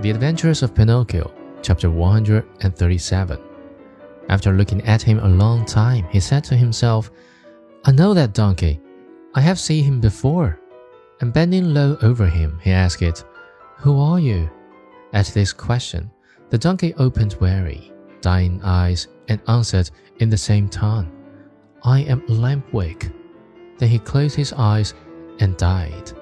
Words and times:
The 0.00 0.10
Adventures 0.10 0.62
of 0.62 0.76
Pinocchio, 0.76 1.32
chapter 1.60 1.90
137. 1.90 3.38
After 4.28 4.52
looking 4.52 4.80
at 4.82 5.02
him 5.02 5.18
a 5.18 5.28
long 5.28 5.66
time, 5.66 6.04
he 6.04 6.20
said 6.20 6.44
to 6.44 6.56
himself, 6.56 7.10
I 7.84 7.90
know 7.90 8.14
that 8.14 8.32
donkey. 8.32 8.80
I 9.34 9.40
have 9.40 9.58
seen 9.58 9.82
him 9.82 10.00
before. 10.00 10.60
And 11.20 11.32
bending 11.32 11.74
low 11.74 11.98
over 12.00 12.28
him, 12.28 12.60
he 12.62 12.70
asked 12.70 13.02
it, 13.02 13.24
Who 13.78 13.98
are 13.98 14.20
you? 14.20 14.48
At 15.12 15.26
this 15.34 15.52
question, 15.52 16.12
the 16.50 16.58
donkey 16.58 16.94
opened 16.94 17.34
weary, 17.40 17.92
dying 18.20 18.60
eyes 18.62 19.08
and 19.26 19.40
answered 19.48 19.90
in 20.20 20.30
the 20.30 20.38
same 20.38 20.68
tone, 20.68 21.10
I 21.82 22.02
am 22.02 22.20
Lampwick. 22.28 23.12
Then 23.78 23.88
he 23.88 23.98
closed 23.98 24.36
his 24.36 24.52
eyes 24.52 24.94
and 25.40 25.56
died. 25.56 26.12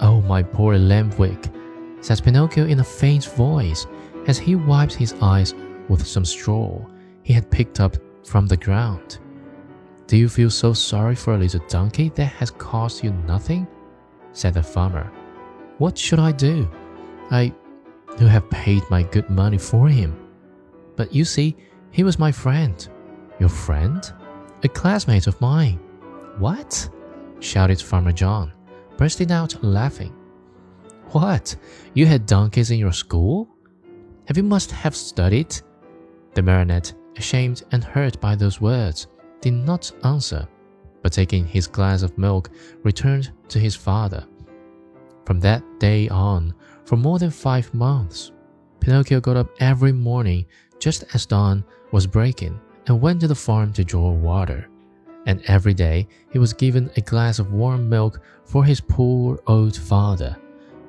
Oh, 0.00 0.22
my 0.22 0.42
poor 0.42 0.78
Lampwick, 0.78 1.52
said 2.06 2.22
Pinocchio 2.22 2.66
in 2.66 2.78
a 2.78 2.84
faint 2.84 3.24
voice 3.24 3.88
as 4.28 4.38
he 4.38 4.54
wiped 4.54 4.94
his 4.94 5.12
eyes 5.20 5.54
with 5.88 6.06
some 6.06 6.24
straw 6.24 6.80
he 7.24 7.32
had 7.32 7.50
picked 7.50 7.80
up 7.80 7.96
from 8.24 8.46
the 8.46 8.56
ground. 8.56 9.18
Do 10.06 10.16
you 10.16 10.28
feel 10.28 10.48
so 10.50 10.72
sorry 10.72 11.16
for 11.16 11.34
a 11.34 11.36
little 11.36 11.66
donkey 11.66 12.10
that 12.10 12.26
has 12.26 12.52
cost 12.52 13.02
you 13.02 13.10
nothing? 13.26 13.66
said 14.32 14.54
the 14.54 14.62
farmer. 14.62 15.10
What 15.78 15.98
should 15.98 16.20
I 16.20 16.30
do? 16.30 16.70
I 17.32 17.52
who 18.18 18.26
have 18.26 18.48
paid 18.50 18.88
my 18.88 19.02
good 19.02 19.28
money 19.28 19.58
for 19.58 19.88
him. 19.88 20.16
But 20.94 21.12
you 21.12 21.24
see, 21.24 21.56
he 21.90 22.04
was 22.04 22.20
my 22.20 22.30
friend. 22.30 22.88
Your 23.40 23.48
friend? 23.48 24.12
A 24.62 24.68
classmate 24.68 25.26
of 25.26 25.40
mine. 25.40 25.80
What? 26.38 26.88
shouted 27.40 27.80
Farmer 27.80 28.12
John, 28.12 28.52
bursting 28.96 29.32
out 29.32 29.60
laughing. 29.64 30.14
What? 31.10 31.54
You 31.94 32.04
had 32.06 32.26
donkeys 32.26 32.72
in 32.72 32.78
your 32.78 32.92
school? 32.92 33.48
Have 34.26 34.36
you 34.36 34.42
must 34.42 34.72
have 34.72 34.96
studied? 34.96 35.56
The 36.34 36.42
marionette, 36.42 36.92
ashamed 37.16 37.62
and 37.70 37.84
hurt 37.84 38.20
by 38.20 38.34
those 38.34 38.60
words, 38.60 39.06
did 39.40 39.54
not 39.54 39.90
answer, 40.02 40.48
but 41.02 41.12
taking 41.12 41.46
his 41.46 41.68
glass 41.68 42.02
of 42.02 42.18
milk, 42.18 42.50
returned 42.82 43.30
to 43.48 43.60
his 43.60 43.76
father. 43.76 44.26
From 45.24 45.38
that 45.40 45.62
day 45.78 46.08
on, 46.08 46.52
for 46.84 46.96
more 46.96 47.20
than 47.20 47.30
five 47.30 47.72
months, 47.72 48.32
Pinocchio 48.80 49.20
got 49.20 49.36
up 49.36 49.50
every 49.60 49.92
morning 49.92 50.44
just 50.80 51.04
as 51.14 51.24
dawn 51.24 51.64
was 51.92 52.06
breaking 52.06 52.60
and 52.88 53.00
went 53.00 53.20
to 53.20 53.28
the 53.28 53.34
farm 53.34 53.72
to 53.74 53.84
draw 53.84 54.10
water. 54.10 54.68
And 55.26 55.40
every 55.46 55.74
day 55.74 56.08
he 56.32 56.38
was 56.38 56.52
given 56.52 56.90
a 56.96 57.00
glass 57.00 57.38
of 57.38 57.52
warm 57.52 57.88
milk 57.88 58.20
for 58.44 58.64
his 58.64 58.80
poor 58.80 59.40
old 59.46 59.76
father 59.76 60.36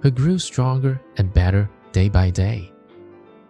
who 0.00 0.10
grew 0.10 0.38
stronger 0.38 1.00
and 1.16 1.32
better 1.32 1.68
day 1.92 2.08
by 2.08 2.30
day. 2.30 2.72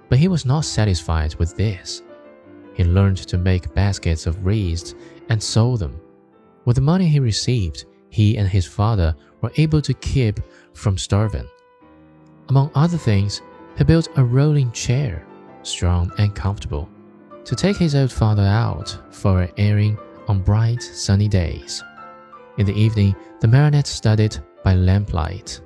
But 0.09 0.19
he 0.19 0.29
was 0.29 0.45
not 0.45 0.65
satisfied 0.65 1.35
with 1.37 1.57
this. 1.57 2.03
He 2.75 2.85
learned 2.85 3.19
to 3.19 3.39
make 3.39 3.75
baskets 3.75 4.27
of 4.27 4.45
reeds 4.45 4.95
and 5.29 5.43
sold 5.43 5.81
them. 5.81 6.01
With 6.65 6.77
the 6.77 6.83
money 6.83 7.09
he 7.09 7.21
received, 7.21 7.85
he 8.11 8.37
and 8.37 8.49
his 8.49 8.67
father 8.67 9.15
were 9.41 9.53
able 9.57 9.81
to 9.83 9.95
keep 9.95 10.41
from 10.75 10.99
starving. 10.99 11.49
Among 12.49 12.71
other 12.75 12.99
things, 12.99 13.43
he 13.79 13.85
built 13.85 14.09
a 14.17 14.25
rolling 14.25 14.73
chair, 14.73 15.25
strong 15.63 16.13
and 16.19 16.35
comfortable, 16.35 16.89
to 17.45 17.55
take 17.55 17.77
his 17.77 17.95
old 17.95 18.13
father 18.13 18.43
out 18.43 18.97
for 19.11 19.43
an 19.43 19.53
airing 19.57 19.97
on 20.29 20.43
bright, 20.43 20.83
sunny 20.83 21.29
days. 21.29 21.83
In 22.59 22.67
the 22.67 22.75
evening, 22.75 23.15
the 23.41 23.49
marionette 23.49 23.87
studied 23.87 24.37
by 24.65 24.75
lamplight. 24.75 25.61